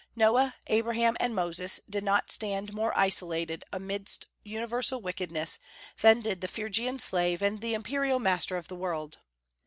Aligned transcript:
Noah, 0.15 0.55
Abraham, 0.65 1.15
and 1.19 1.35
Moses 1.35 1.79
did 1.87 2.03
not 2.03 2.31
stand 2.31 2.73
more 2.73 2.91
isolated 2.97 3.63
amidst 3.71 4.25
universal 4.41 4.99
wickedness 4.99 5.59
than 6.01 6.21
did 6.21 6.41
the 6.41 6.47
Phrygian 6.47 6.97
slave 6.97 7.43
and 7.43 7.61
the 7.61 7.75
imperial 7.75 8.17
master 8.17 8.57
of 8.57 8.67
the 8.67 8.75
world. 8.75 9.19